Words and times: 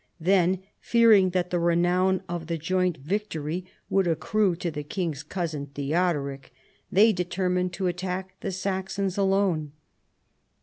Then, 0.19 0.63
fearing 0.79 1.29
that 1.29 1.51
the 1.51 1.59
renown 1.59 2.23
of 2.27 2.47
the 2.47 2.57
joint 2.57 2.97
victory 2.97 3.67
would 3.87 4.07
accrue 4.07 4.55
to 4.55 4.71
the 4.71 4.81
king's 4.81 5.21
cousin 5.21 5.67
Theodoric, 5.67 6.51
they 6.91 7.13
determined 7.13 7.73
to 7.73 7.85
attack 7.85 8.33
the 8.39 8.51
Saxons 8.51 9.15
alone. 9.15 9.73